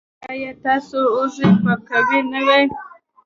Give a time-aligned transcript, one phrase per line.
[0.29, 2.63] ایا ستاسو اوږې به قوي نه وي؟